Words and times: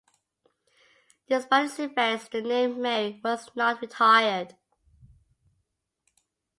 Despite 1.29 1.65
its 1.65 1.77
effects, 1.77 2.27
the 2.29 2.41
name 2.41 2.81
Mary 2.81 3.21
was 3.23 3.55
not 3.55 3.81
retired. 3.81 4.55